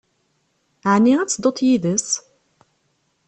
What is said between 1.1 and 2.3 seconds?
ad tedduḍ yid-s?